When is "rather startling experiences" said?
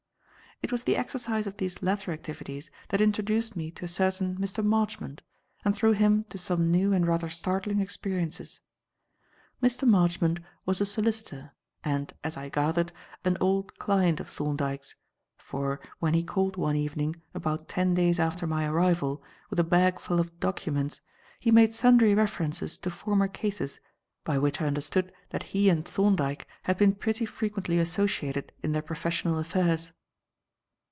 7.07-8.59